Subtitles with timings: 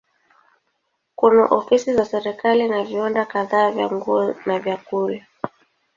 [1.15, 5.25] Kuna ofisi za serikali na viwanda kadhaa vya nguo na vyakula.